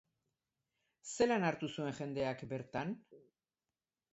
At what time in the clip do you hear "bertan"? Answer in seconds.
2.55-2.99